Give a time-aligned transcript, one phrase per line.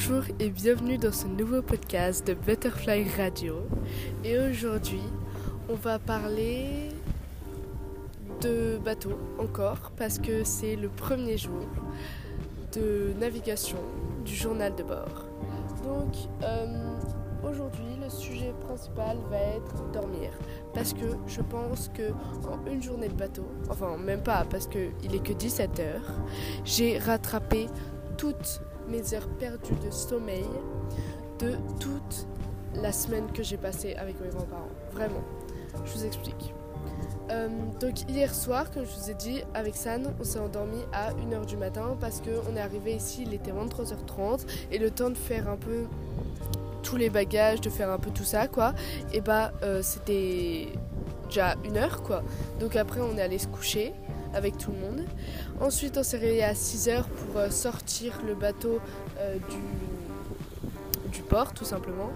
[0.00, 3.66] Bonjour et bienvenue dans ce nouveau podcast de Butterfly Radio.
[4.22, 5.02] Et aujourd'hui,
[5.68, 6.90] on va parler
[8.40, 11.66] de bateau encore parce que c'est le premier jour
[12.74, 13.78] de navigation
[14.24, 15.26] du journal de bord.
[15.82, 16.94] Donc euh,
[17.42, 20.30] aujourd'hui, le sujet principal va être dormir
[20.74, 22.12] parce que je pense que
[22.46, 26.14] en une journée de bateau, enfin même pas parce qu'il est que 17 heures,
[26.64, 27.66] j'ai rattrapé
[28.16, 30.46] toutes mes heures perdues de sommeil
[31.38, 32.26] de toute
[32.74, 34.68] la semaine que j'ai passée avec mes grands-parents.
[34.92, 35.22] Vraiment.
[35.84, 36.54] Je vous explique.
[37.30, 37.48] Euh,
[37.80, 41.44] donc hier soir, comme je vous ai dit, avec San, on s'est endormi à 1h
[41.46, 45.48] du matin parce qu'on est arrivé ici, il était 23h30 et le temps de faire
[45.48, 45.84] un peu
[46.82, 48.72] tous les bagages, de faire un peu tout ça, quoi,
[49.12, 50.68] et bah euh, c'était
[51.26, 52.22] déjà une heure, quoi.
[52.60, 53.92] Donc après, on est allé se coucher
[54.34, 55.04] avec tout le monde.
[55.60, 58.80] Ensuite, on s'est réveillé à 6h pour euh, sortir le bateau
[59.18, 59.36] euh,
[61.12, 62.10] du, port, tout simplement.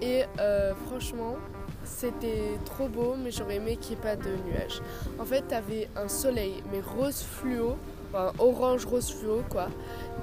[0.00, 1.36] Et euh, franchement,
[1.84, 4.80] c'était trop beau, mais j'aurais aimé qu'il n'y ait pas de nuages.
[5.18, 7.76] En fait, t'avais un soleil, mais rose fluo,
[8.08, 9.68] enfin orange rose fluo, quoi,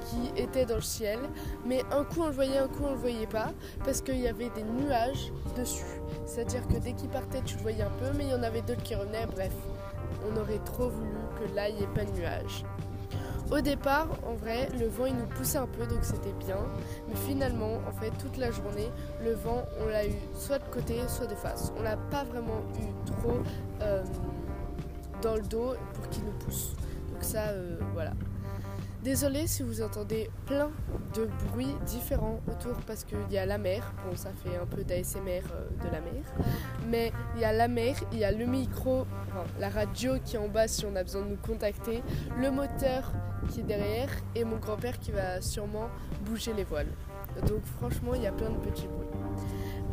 [0.05, 1.19] qui était dans le ciel.
[1.65, 3.51] Mais un coup on le voyait, un coup on le voyait pas,
[3.85, 6.01] parce qu'il y avait des nuages dessus.
[6.25, 8.61] C'est-à-dire que dès qu'il partait, tu le voyais un peu, mais il y en avait
[8.61, 9.27] d'autres qui revenaient.
[9.27, 9.53] Bref,
[10.27, 12.63] on aurait trop voulu que là, il n'y ait pas de nuages.
[13.51, 16.57] Au départ, en vrai, le vent il nous poussait un peu, donc c'était bien.
[17.07, 18.89] Mais finalement, en fait, toute la journée,
[19.23, 21.71] le vent, on l'a eu soit de côté, soit de face.
[21.77, 23.39] On l'a pas vraiment eu trop
[23.81, 24.03] euh,
[25.21, 26.73] dans le dos pour qu'il nous pousse.
[27.11, 28.13] Donc ça, euh, voilà.
[29.03, 30.71] Désolée si vous entendez plein
[31.13, 33.93] de bruits différents autour parce qu'il y a la mer.
[34.07, 36.23] Bon, ça fait un peu d'ASMR euh, de la mer.
[36.87, 39.05] Mais il y a la mer, il y a le micro,
[39.59, 42.01] la radio qui est en bas si on a besoin de nous contacter,
[42.39, 43.11] le moteur
[43.49, 45.89] qui est derrière et mon grand-père qui va sûrement
[46.21, 46.93] bouger les voiles.
[47.45, 49.12] Donc franchement, il y a plein de petits bruits.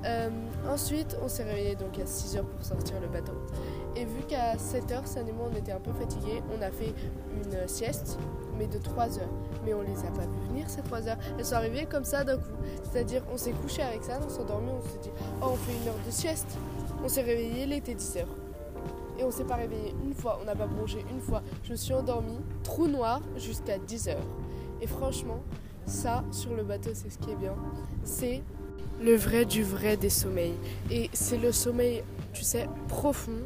[0.05, 0.31] Euh,
[0.69, 3.33] ensuite, on s'est réveillé donc à 6h pour sortir le bateau.
[3.97, 6.95] Et vu qu'à 7h, San et moi, on était un peu fatigués, on a fait
[7.35, 8.19] une sieste,
[8.57, 9.29] mais de 3 heures.
[9.65, 11.19] Mais on les a pas vu venir ces 3 heures.
[11.39, 12.57] Elles sont arrivées comme ça d'un coup.
[12.91, 15.11] C'est-à-dire, on s'est couché avec ça, on s'est endormi, on s'est dit,
[15.43, 16.57] oh, on fait une heure de sieste.
[17.05, 18.25] On s'est réveillé, il était 10h.
[19.19, 21.43] Et on s'est pas réveillé une fois, on n'a pas plongé une fois.
[21.65, 24.17] Je me suis endormie, trou noir, jusqu'à 10h.
[24.81, 25.41] Et franchement,
[25.85, 27.55] ça, sur le bateau, c'est ce qui est bien.
[28.03, 28.43] C'est
[29.01, 30.55] le vrai du vrai des sommeils.
[30.91, 32.03] Et c'est le sommeil,
[32.33, 33.41] tu sais, profond,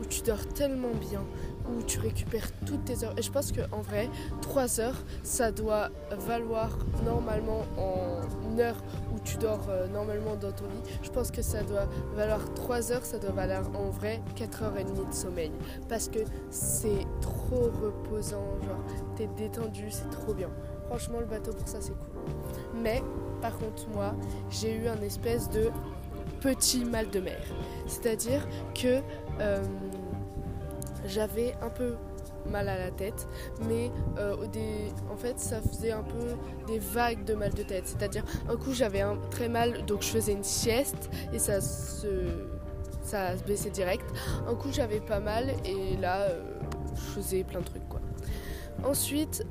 [0.00, 1.24] où tu dors tellement bien,
[1.68, 3.14] où tu récupères toutes tes heures.
[3.18, 4.08] Et je pense qu'en vrai,
[4.42, 5.90] 3 heures, ça doit
[6.26, 8.82] valoir normalement en une heure
[9.12, 10.98] où tu dors euh, normalement dans ton lit.
[11.02, 14.76] Je pense que ça doit valoir 3 heures, ça doit valoir en vrai 4 heures
[14.78, 15.50] et demie de sommeil.
[15.88, 16.20] Parce que
[16.50, 18.84] c'est trop reposant, genre
[19.16, 20.50] t'es détendu, c'est trop bien.
[20.86, 22.22] Franchement, le bateau pour ça, c'est cool.
[22.82, 23.02] Mais
[23.40, 24.14] par contre, moi,
[24.50, 25.70] j'ai eu un espèce de
[26.40, 27.40] petit mal de mer.
[27.86, 29.00] C'est-à-dire que
[29.40, 29.62] euh,
[31.06, 31.94] j'avais un peu
[32.46, 33.28] mal à la tête,
[33.68, 34.36] mais euh,
[35.12, 37.86] en fait ça faisait un peu des vagues de mal de tête.
[37.86, 42.06] C'est-à-dire un coup j'avais très mal, donc je faisais une sieste et ça se,
[43.46, 44.04] baissait direct.
[44.46, 46.42] Un coup j'avais pas mal et là euh,
[46.94, 47.82] je faisais plein de trucs.
[48.84, 49.44] Ensuite,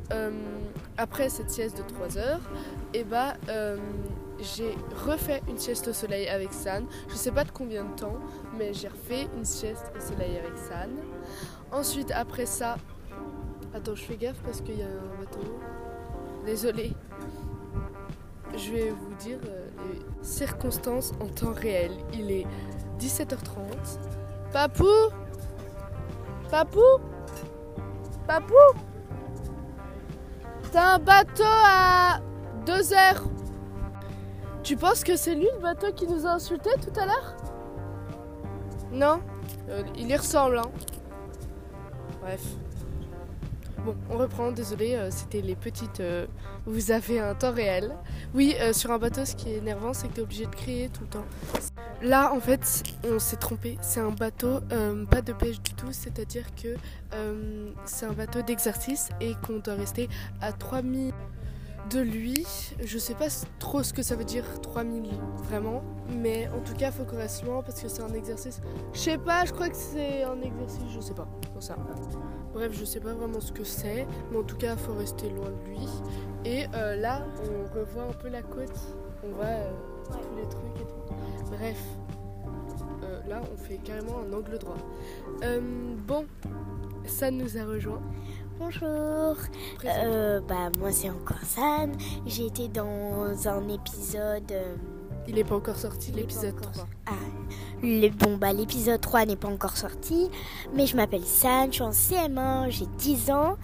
[0.97, 2.41] après cette sieste de 3 heures,
[2.93, 3.77] et bah, euh,
[4.39, 4.75] j'ai
[5.05, 6.85] refait une sieste au soleil avec San.
[7.07, 8.17] Je sais pas de combien de temps,
[8.57, 10.89] mais j'ai refait une sieste au soleil avec San.
[11.71, 12.77] Ensuite, après ça,
[13.73, 15.59] attends, je fais gaffe parce qu'il y a un bateau.
[16.45, 16.93] Désolée.
[18.55, 21.91] Je vais vous dire euh, les circonstances en temps réel.
[22.13, 22.45] Il est
[22.99, 23.59] 17h30.
[24.51, 24.85] Papou
[26.49, 26.79] Papou
[28.25, 28.53] Papou
[30.71, 32.19] T'as un bateau à
[32.65, 33.23] 2 heures.
[34.63, 37.35] Tu penses que c'est lui le bateau qui nous a insultés tout à l'heure?
[38.91, 39.21] Non
[39.69, 40.69] Euh, Il y ressemble, hein.
[42.21, 42.41] Bref.
[43.85, 46.01] Bon, on reprend, désolé, euh, c'était les petites...
[46.01, 46.25] euh,
[46.65, 47.95] vous avez un temps réel.
[48.33, 51.01] Oui, sur un bateau, ce qui est énervant, c'est que t'es obligé de crier tout
[51.03, 51.25] le temps.
[52.01, 53.77] Là, en fait, on s'est trompé.
[53.81, 56.75] C'est un bateau, euh, pas de pêche du tout, c'est-à-dire que
[57.13, 60.07] euh, c'est un bateau d'exercice et qu'on doit rester
[60.41, 61.13] à 3000
[61.89, 62.45] de lui.
[62.83, 63.27] Je sais pas
[63.59, 65.09] trop ce que ça veut dire 3000
[65.43, 65.83] vraiment,
[66.21, 68.61] mais en tout cas, faut qu'on reste loin parce que c'est un exercice.
[68.93, 71.27] Je sais pas, je crois que c'est un exercice, je sais pas.
[72.53, 75.49] Bref, je sais pas vraiment ce que c'est, mais en tout cas, faut rester loin
[75.49, 75.87] de lui.
[76.45, 78.77] Et euh, là, on revoit un peu la côte,
[79.23, 79.71] on euh,
[80.11, 81.13] tous les trucs et tout.
[81.51, 81.77] Bref,
[83.03, 84.77] Euh, là, on fait carrément un angle droit.
[85.43, 85.61] Euh,
[86.07, 86.25] bon,
[87.05, 88.01] ça nous a rejoint.
[88.59, 89.35] Bonjour.
[89.85, 91.91] Euh, bah moi c'est encore San.
[92.25, 94.51] J'ai été dans un épisode.
[95.27, 96.87] Il n'est pas encore sorti, l'épisode pas encore 3.
[97.05, 97.11] Ah,
[97.83, 100.31] le, bon bah l'épisode 3 n'est pas encore sorti,
[100.73, 103.57] mais je m'appelle San, je suis en CM1, j'ai 10 ans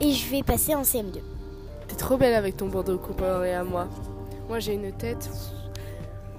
[0.00, 1.18] et je vais passer en CM2.
[1.88, 3.86] T'es trop belle avec ton bandeau comparé à moi.
[4.48, 5.28] Moi j'ai une tête.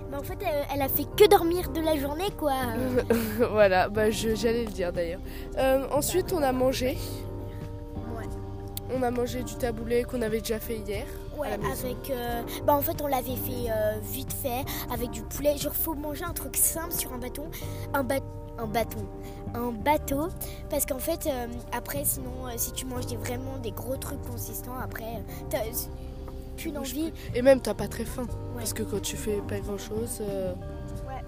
[0.09, 0.37] Mais en fait
[0.73, 2.53] elle a fait que dormir de la journée quoi.
[3.51, 5.21] voilà, bah je- j'allais le dire d'ailleurs.
[5.57, 6.97] Euh, ensuite on a mangé.
[8.17, 8.25] Ouais.
[8.95, 11.05] On a mangé du taboulé qu'on avait déjà fait hier.
[11.37, 12.09] Ouais, avec.
[12.09, 15.55] euh, bah, en fait, on l'avait fait euh, vite fait, avec du poulet.
[15.57, 17.45] Genre, faut manger un truc simple sur un bâton.
[17.93, 18.15] Un, ba-
[18.57, 19.05] un bâton.
[19.53, 20.27] Un bateau.
[20.69, 21.29] Parce qu'en fait,
[21.71, 25.23] après, sinon, si tu manges des, vraiment des gros trucs consistants, après,
[26.67, 27.09] euh.
[27.35, 28.27] Et même t'as pas très faim.
[28.55, 30.21] Parce que quand tu fais pas grand chose.
[31.07, 31.23] Ouais.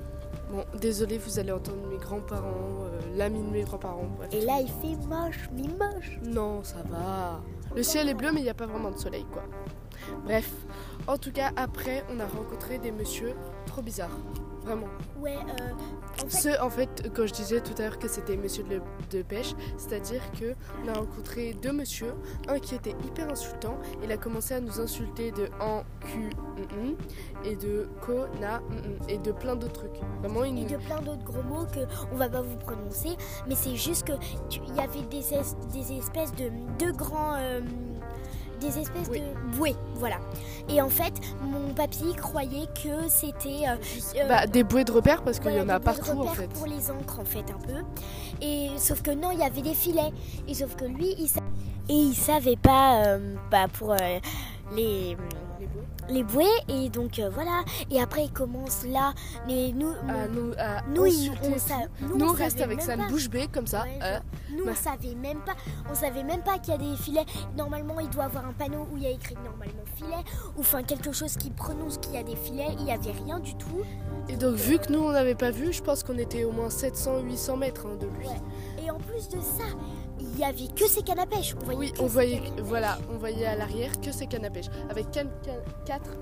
[0.51, 4.10] Bon, désolé, vous allez entendre mes grands-parents, euh, l'ami de mes grands-parents.
[4.18, 4.30] bref.
[4.33, 6.19] Et là, il fait moche, mais moche.
[6.24, 7.39] Non, ça va.
[7.74, 9.44] Le ciel est bleu, mais il n'y a pas vraiment de soleil, quoi.
[10.25, 10.51] Bref,
[11.07, 13.34] en tout cas, après, on a rencontré des messieurs
[13.66, 14.18] trop bizarres.
[14.63, 14.88] Vraiment.
[15.19, 18.38] Ouais, euh, en fait, Ceux, en fait, quand je disais tout à l'heure que c'était
[18.38, 18.80] monsieur de,
[19.10, 20.54] de pêche, c'est-à-dire que
[20.84, 22.13] on a rencontré deux messieurs,
[22.48, 26.90] un qui était hyper insultant, il a commencé à nous insulter de en, cu, mm,
[26.90, 26.96] mm,
[27.46, 30.00] et de ko, na, mm, mm, et de plein d'autres trucs.
[30.22, 31.80] Vraiment, il et de plein d'autres gros mots que
[32.12, 33.18] on va pas vous prononcer,
[33.48, 34.13] mais c'est juste que
[34.52, 37.62] il y avait des, es- des espèces de deux grands euh,
[38.62, 39.19] des espèces Oui.
[39.22, 40.18] de bouées, voilà.
[40.69, 43.75] Et en fait, mon papy croyait que c'était euh,
[44.16, 46.19] euh, Bah, des bouées de repères, parce qu'il y en a des bouées de partout,
[46.22, 46.48] en fait.
[46.48, 47.84] pour les encres en fait un peu.
[48.42, 50.12] Et sauf que non, il y avait des filets.
[50.48, 51.42] Et sauf que lui, il sa-
[51.90, 53.94] et il savait pas euh, bah, pour
[54.75, 55.18] les
[56.09, 56.43] Les bouées.
[56.67, 59.13] et donc euh, voilà et après il commence là
[59.47, 59.93] mais nous
[60.33, 63.07] nous, insulter on, sa- nous, Nous, on savait reste avec pas.
[63.07, 63.83] bouche bée comme ça.
[63.83, 64.21] Ouais, euh, genre,
[64.57, 64.71] nous bah.
[64.73, 65.53] on savait même pas
[65.89, 68.88] on savait même pas qu'il y a des filets normalement il doit avoir un panneau
[68.91, 70.23] où il y a écrit normalement filet
[70.57, 73.39] ou enfin quelque chose qui prononce qu'il y a des filets il y avait rien
[73.39, 73.81] du tout
[74.27, 76.69] Et donc, vu que nous, on n'avait pas vu, je pense qu'on était au moins
[76.69, 78.27] 700-800 mètres hein, de lui.
[78.27, 78.41] Ouais.
[78.85, 79.63] et en plus de ça
[80.21, 83.18] il y avait que ces cannes à pêche on voyait Oui, on voyait, voilà, on
[83.18, 84.68] voyait à l'arrière que ces cannes à pêche.
[84.89, 85.27] Avec 4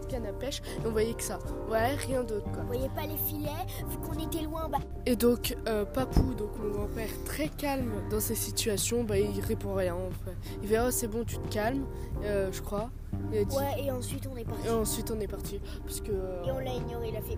[0.07, 1.39] cannes à pêche, et on voyait que ça.
[1.69, 2.61] Ouais, rien d'autre, quoi.
[2.63, 3.49] on voyait pas les filets
[3.89, 8.19] vu qu'on était loin bah Et donc, euh, Papou, donc mon grand-père, très calme dans
[8.19, 9.95] ces situations, bah, il répond rien.
[9.95, 10.35] en fait.
[10.63, 11.85] Il fait, oh, c'est bon, tu te calmes,
[12.23, 12.89] euh, je crois.
[13.31, 13.37] Dit.
[13.55, 15.59] ouais et ensuite on est parti Et ensuite, on est parti.
[15.83, 16.11] Parce que.
[16.11, 17.37] euh, et on l'a ignoré il a fait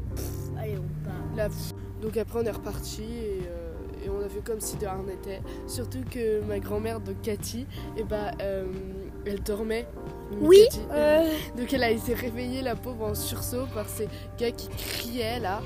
[0.59, 1.47] allez on part La-
[2.01, 3.41] Donc après on est reparti et,
[4.03, 5.42] et on a fait comme si de rien n'était.
[5.68, 7.65] Surtout que ma grand-mère, donc Cathy,
[7.98, 8.65] et bah, euh,
[9.25, 9.88] elle dormait.
[10.39, 14.07] Oui Cathy, euh, Donc elle a été réveillée la pauvre en sursaut par ces
[14.38, 15.62] gars qui criaient là.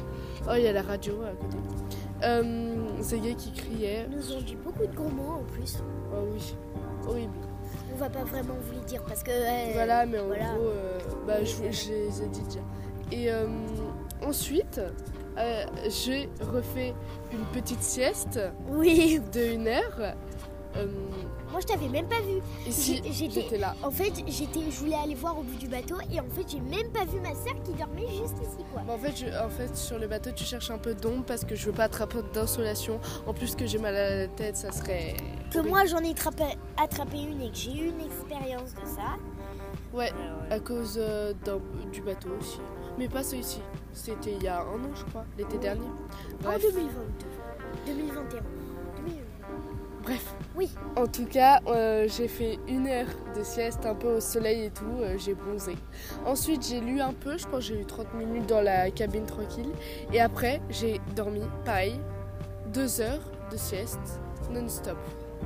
[0.47, 1.57] Oh il y a la radio à côté.
[2.23, 4.07] Euh, ces gars qui criaient.
[4.09, 5.77] nous ont dit beaucoup de gros mots en plus
[6.13, 6.55] Oh oui,
[7.07, 7.33] horrible.
[7.93, 9.31] On va pas vraiment vous les dire parce que.
[9.31, 10.45] euh, Voilà, mais en voilà.
[10.53, 12.59] gros, euh, bah, je, je les ai dit déjà.
[13.11, 13.45] Et euh,
[14.23, 14.81] ensuite,
[15.37, 16.93] euh, j'ai refait
[17.31, 18.39] une petite sieste
[18.69, 20.13] Oui, de une heure.
[20.77, 20.87] Euh,
[21.51, 22.41] moi je t'avais même pas vu.
[22.67, 23.75] ici, j'étais- là.
[23.81, 26.59] En fait, j'étais, je voulais aller voir au bout du bateau et en fait, j'ai
[26.59, 28.81] même pas vu ma sœur qui dormait juste ici quoi.
[28.93, 31.55] En, fait, je- en fait, sur le bateau, tu cherches un peu d'ombre parce que
[31.55, 32.99] je veux pas attraper d'insolation.
[33.25, 35.15] En plus que j'ai mal à la tête, ça serait.
[35.53, 36.43] Que moi j'en ai attrapé,
[36.75, 39.15] attrapé une et que j'ai eu une expérience de ça.
[39.93, 40.11] Ouais,
[40.49, 41.31] à cause euh,
[41.93, 42.59] du bateau aussi.
[42.97, 43.61] Mais pas celui-ci.
[43.95, 45.87] C'était il y a un an, je crois, l'été dernier.
[45.87, 46.61] En Bref.
[46.61, 47.25] 2022,
[47.87, 48.41] 2021,
[48.97, 49.21] 2020.
[50.03, 50.35] Bref.
[50.55, 50.69] Oui.
[50.97, 54.69] En tout cas, euh, j'ai fait une heure de sieste un peu au soleil et
[54.69, 55.75] tout, euh, j'ai bronzé.
[56.25, 59.25] Ensuite, j'ai lu un peu, je pense que j'ai eu 30 minutes dans la cabine
[59.25, 59.71] tranquille.
[60.13, 61.99] Et après, j'ai dormi, pareil,
[62.73, 64.19] deux heures de sieste
[64.51, 64.97] non-stop.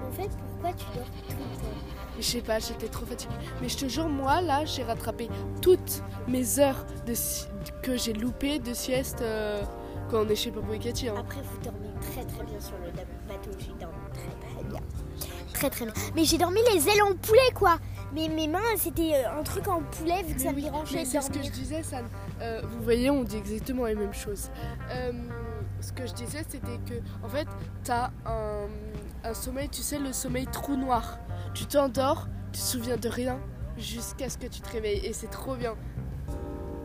[0.05, 1.98] En fait, pourquoi tu dors tout le temps?
[2.19, 3.33] Je sais pas, j'étais trop fatiguée.
[3.61, 5.29] Mais je te jure, moi, là, j'ai rattrapé
[5.61, 7.45] toutes mes heures de si-
[7.81, 9.61] que j'ai loupées de sieste euh,
[10.09, 11.07] quand on est chez et Cathy.
[11.09, 11.15] hein.
[11.17, 13.51] Après, vous dormez très très bien sur le bateau.
[13.57, 14.79] J'ai dormi très très bien.
[15.53, 15.93] Très très bien.
[16.15, 17.77] Mais j'ai dormi les ailes en poulet quoi.
[18.13, 20.63] Mais mes mains, c'était euh, un truc en poulet vu que ça Mais me oui,
[20.63, 22.07] dérangeait c'est ce que je disais, Sam.
[22.41, 24.49] Euh, vous voyez, on dit exactement les mêmes choses.
[24.91, 25.11] Euh,
[25.79, 27.47] ce que je disais, c'était que, en fait,
[27.83, 28.67] t'as un,
[29.23, 31.19] un sommeil, tu sais, le sommeil trou noir.
[31.53, 33.39] Tu t'endors, tu te souviens de rien
[33.77, 35.05] jusqu'à ce que tu te réveilles.
[35.05, 35.75] Et c'est trop bien.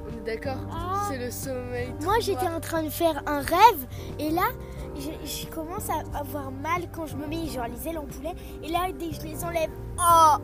[0.06, 1.06] On est d'accord Ah.
[1.10, 3.86] C'est le sommeil Moi, j'étais en train de faire un rêve
[4.18, 4.48] et là,
[4.96, 8.34] je, je commence à avoir mal quand je me mets genre les ailes en poulet.
[8.62, 10.36] Et là, dès que je les enlève, oh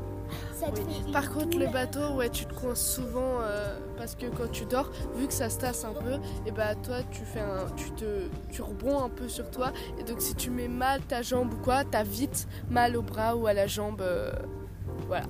[0.61, 0.87] Ça te Oui.
[0.95, 4.51] fait une Par contre, le bateau, ouais, tu te coinces souvent euh, parce que quand
[4.51, 7.67] tu dors, vu que ça se tasse un peu, et bah toi, tu fais un,
[7.77, 11.23] tu te, tu rebonds un peu sur toi, et donc si tu mets mal ta
[11.23, 14.31] jambe ou quoi, t'as vite mal au bras ou à la jambe euh,
[15.07, 15.25] Voilà.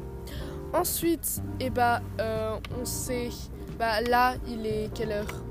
[0.72, 3.30] Ensuite, eh bah, euh, on sait.
[3.78, 5.42] Bah, là, il est quelle heure?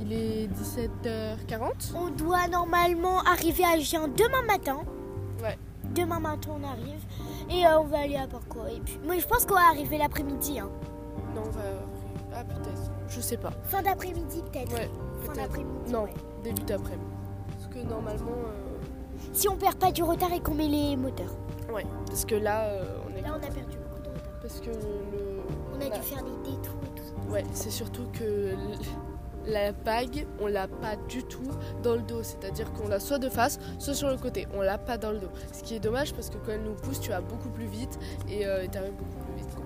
[0.00, 4.78] Il est 17h40 On doit normalement arriver à Gien demain matin.
[5.42, 5.58] Ouais.
[5.94, 7.04] Demain matin, on arrive.
[7.50, 8.60] Et euh, on va aller à Porco.
[8.66, 10.58] Et puis, moi, je pense qu'on va arriver l'après-midi.
[10.60, 10.68] Hein.
[11.34, 11.60] Non, on va.
[12.34, 12.90] Ah, peut-être.
[13.08, 13.50] Je sais pas.
[13.64, 14.72] Fin d'après-midi, peut-être.
[14.72, 14.88] Ouais,
[15.24, 15.92] fin d'après-midi.
[15.92, 16.14] Non, ouais.
[16.44, 17.10] début d'après-midi.
[17.48, 18.30] Parce que normalement.
[18.30, 18.78] euh,
[19.32, 21.34] Si on perd pas du retard et qu'on met les moteurs.
[21.72, 23.22] Ouais, parce que là, euh, on est.
[23.22, 24.32] Là, on a perdu beaucoup de retard.
[24.40, 25.40] Parce que le.
[25.74, 27.32] On a dû faire des détours et tout ça.
[27.32, 28.54] Ouais, c'est surtout que
[29.50, 31.48] la bague, on l'a pas du tout
[31.82, 32.22] dans le dos.
[32.22, 34.46] C'est-à-dire qu'on l'a soit de face, soit sur le côté.
[34.54, 35.30] On l'a pas dans le dos.
[35.52, 37.98] Ce qui est dommage parce que quand elle nous pousse, tu vas beaucoup plus vite
[38.28, 39.54] et euh, tu arrives beaucoup plus vite.
[39.54, 39.64] quoi.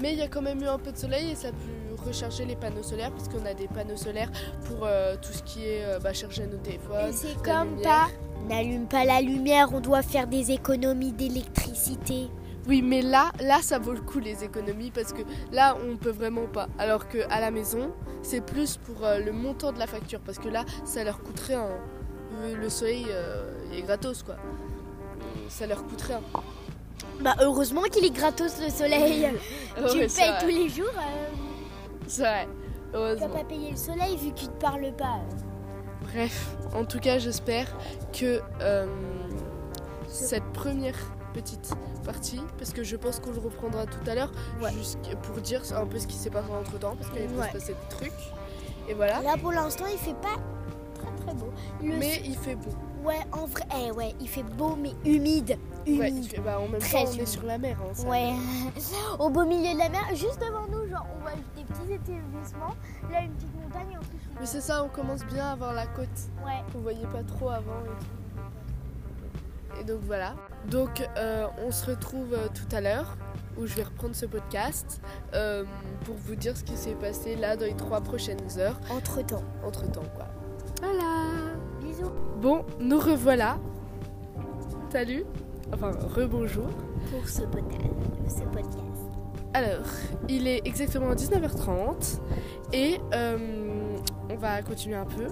[0.00, 2.06] Mais il y a quand même eu un peu de soleil et ça a pu
[2.06, 4.30] recharger les panneaux solaires parce qu'on a des panneaux solaires
[4.64, 7.12] pour euh, tout ce qui est euh, bah, charger nos téléphones.
[7.12, 7.82] C'est comme lumière.
[7.82, 8.08] pas.
[8.48, 12.28] N'allume pas la lumière, on doit faire des économies d'électricité.
[12.68, 16.10] Oui, mais là, là, ça vaut le coup les économies parce que là, on peut
[16.10, 16.68] vraiment pas.
[16.78, 17.92] Alors que à la maison,
[18.22, 21.54] c'est plus pour euh, le montant de la facture parce que là, ça leur coûterait
[21.54, 21.68] un.
[22.42, 24.36] euh, Le soleil euh, est gratos quoi.
[25.48, 26.22] Ça leur coûterait un.
[27.22, 29.28] Bah, heureusement qu'il est gratos le soleil.
[29.76, 30.38] tu le payes vrai.
[30.40, 30.86] tous les jours.
[30.96, 31.34] euh,
[32.08, 32.46] C'est vrai.
[32.46, 33.28] tu vas Heureusement.
[33.28, 35.20] pas payer le soleil vu qu'il te parle pas.
[36.02, 37.66] Bref, en tout cas, j'espère
[38.12, 38.40] que
[40.08, 40.96] cette première
[41.40, 41.72] petite
[42.04, 44.70] partie, parce que je pense qu'on le reprendra tout à l'heure, Ouais.
[45.22, 47.48] pour dire un peu ce qui s'est passé entre temps, parce qu'il peut Ouais.
[47.48, 48.32] se passer des trucs.
[48.88, 49.20] Et voilà.
[49.22, 50.36] Là pour l'instant il fait pas
[50.94, 51.50] très très beau.
[51.82, 52.70] Le- Mais il fait beau.
[53.04, 56.00] ouais en vrai, eh ouais, il fait beau mais humide, humide.
[56.00, 57.76] Ouais, fait- bah, en même Très temps, on est sur la mer.
[57.82, 58.06] hein, ça.
[58.08, 58.32] Ouais.
[59.18, 62.74] Au beau milieu de la mer, juste devant nous, genre on voit des petits établissements.
[63.10, 64.18] Là une petite montagne en plus.
[64.40, 66.08] Mais c'est ça, on commence bien à voir la côte
[66.44, 66.62] Ouais.
[66.72, 67.82] qu'on voyait pas trop avant.
[67.84, 68.06] Et, tout.
[69.80, 70.34] Et donc voilà.
[70.70, 73.16] Donc euh, on se retrouve euh, tout à l'heure
[73.58, 75.00] où je vais reprendre ce podcast
[75.34, 75.64] euh,
[76.04, 79.42] pour vous dire ce qui s'est passé là dans les trois prochaines heures Entre temps.
[79.64, 80.26] entre temps quoi.
[80.82, 81.54] Voilà.
[81.80, 82.10] Bisous.
[82.40, 83.58] Bon, nous revoilà.
[84.90, 85.24] Salut.
[85.72, 86.68] Enfin, rebonjour.
[87.10, 87.84] Pour ce podcast.
[88.28, 88.80] Ce podcast.
[89.54, 89.86] Alors,
[90.28, 92.20] il est exactement 19h30
[92.72, 93.96] et euh,
[94.30, 95.28] on va continuer un peu.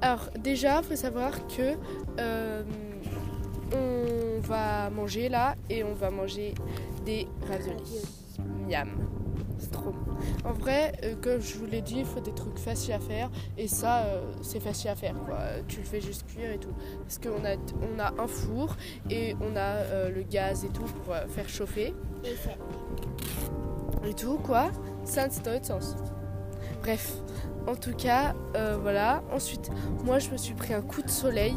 [0.00, 1.76] Alors, déjà, il faut savoir que
[2.20, 2.62] euh,
[3.78, 6.54] on va manger là et on va manger
[7.04, 8.02] des raviolis.
[8.68, 9.08] Miam.
[9.58, 10.48] C'est trop bon.
[10.48, 13.30] En vrai, euh, comme je vous l'ai dit, il faut des trucs faciles à faire
[13.56, 15.38] et ça, euh, c'est facile à faire quoi.
[15.66, 16.72] Tu le fais juste cuire et tout.
[17.02, 18.76] Parce qu'on a, on a un four
[19.10, 21.92] et on a euh, le gaz et tout pour faire chauffer
[24.06, 24.70] Et tout, quoi.
[25.04, 25.96] Ça, c'est dans l'autre sens.
[26.82, 27.14] Bref,
[27.66, 28.34] en tout cas,
[28.80, 29.22] voilà.
[29.32, 29.70] Ensuite,
[30.04, 31.54] moi, je me suis pris un coup de soleil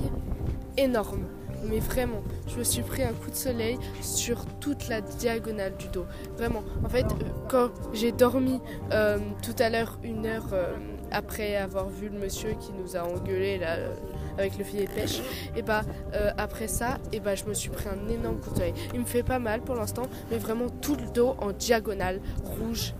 [0.77, 1.25] énorme.
[1.63, 5.87] Mais vraiment, je me suis pris un coup de soleil sur toute la diagonale du
[5.89, 6.05] dos.
[6.37, 6.63] Vraiment.
[6.83, 8.59] En fait, euh, quand j'ai dormi
[8.91, 10.75] euh, tout à l'heure, une heure euh,
[11.11, 13.59] après avoir vu le monsieur qui nous a engueulé
[14.37, 15.21] avec le filet de pêche,
[15.55, 15.81] et bah
[16.13, 18.73] euh, après ça, et bah je me suis pris un énorme coup de soleil.
[18.93, 22.93] Il me fait pas mal pour l'instant, mais vraiment tout le dos en diagonale, rouge,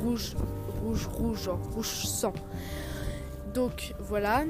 [0.00, 0.36] rouge,
[0.80, 2.32] rouge, rouge, genre rouge sang.
[3.52, 4.44] Donc voilà.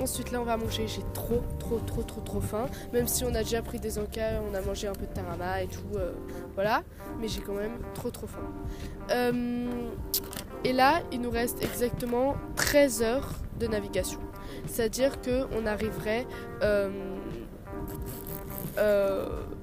[0.00, 0.86] Ensuite là on va manger.
[0.86, 1.42] J'ai trop,
[1.78, 2.66] trop, trop, trop, trop faim.
[2.92, 5.62] Même si on a déjà pris des encas, on a mangé un peu de tarama
[5.62, 5.96] et tout.
[5.96, 6.12] euh,
[6.54, 6.82] voilà.
[7.20, 8.52] Mais j'ai quand même trop, trop faim.
[9.10, 9.66] Euh,
[10.64, 14.20] et là il nous reste exactement 13 heures de navigation.
[14.66, 16.26] C'est-à-dire qu'on arriverait...
[16.62, 16.90] euh,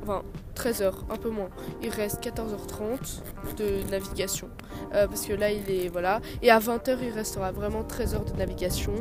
[0.03, 0.23] enfin,
[0.55, 1.49] 13 heures, un peu moins.
[1.81, 3.21] Il reste 14h30
[3.57, 4.49] de navigation.
[4.91, 5.87] Parce que là, il est.
[5.87, 6.19] Voilà.
[6.41, 8.93] Et à 20h, il restera vraiment 13 heures de navigation.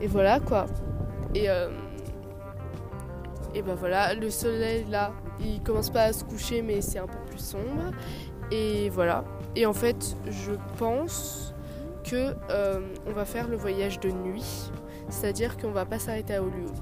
[0.00, 0.66] Et voilà, quoi.
[1.34, 1.48] Et.
[3.54, 7.06] Et ben voilà, le soleil là, il commence pas à se coucher, mais c'est un
[7.06, 7.92] peu plus sombre.
[8.50, 9.24] Et voilà.
[9.56, 11.54] Et en fait, je pense
[12.04, 14.70] que euh, on va faire le voyage de nuit,
[15.08, 16.76] c'est-à-dire qu'on va pas s'arrêter à Hollywood.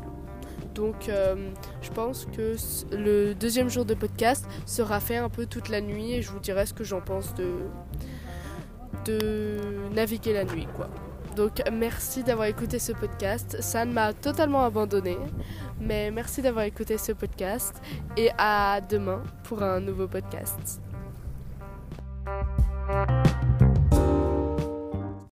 [0.74, 2.54] Donc, euh, je pense que
[2.94, 6.38] le deuxième jour de podcast sera fait un peu toute la nuit et je vous
[6.38, 7.50] dirai ce que j'en pense de,
[9.06, 9.56] de
[9.94, 10.90] naviguer la nuit, quoi.
[11.36, 13.58] Donc, merci d'avoir écouté ce podcast.
[13.60, 15.18] Ça m'a totalement abandonné,
[15.78, 17.82] mais merci d'avoir écouté ce podcast
[18.16, 20.85] et à demain pour un nouveau podcast.